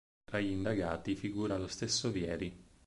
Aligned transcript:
Tra 0.23 0.39
gli 0.39 0.49
indagati 0.49 1.13
figura 1.15 1.59
lo 1.59 1.67
stesso 1.67 2.09
Vieri. 2.09 2.57